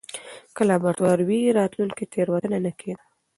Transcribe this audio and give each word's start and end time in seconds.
که 0.55 0.61
لابراتوار 0.69 1.19
واي، 1.27 1.55
راتلونکې 1.57 2.09
تېروتنه 2.13 2.57
نه 2.65 2.71
کېده. 2.79 3.03